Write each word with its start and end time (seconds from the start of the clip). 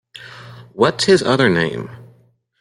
What’s 0.73 1.03
his 1.03 1.21
other 1.21 1.47
name? 1.47 1.91